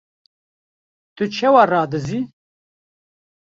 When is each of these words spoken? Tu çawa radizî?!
Tu 1.15 1.23
çawa 1.35 1.63
radizî?! 1.71 2.19